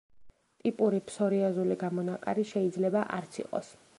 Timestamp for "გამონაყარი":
1.85-2.47